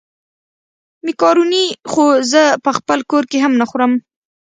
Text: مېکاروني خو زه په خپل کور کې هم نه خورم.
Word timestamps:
مېکاروني 1.05 1.65
خو 1.91 2.05
زه 2.31 2.41
په 2.63 2.71
خپل 2.77 2.99
کور 3.11 3.23
کې 3.31 3.37
هم 3.43 3.53
نه 3.61 3.65
خورم. 3.69 3.93